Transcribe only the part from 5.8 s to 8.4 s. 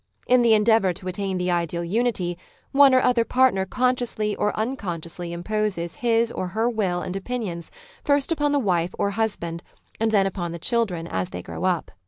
94 Married Love his or her will and opinions first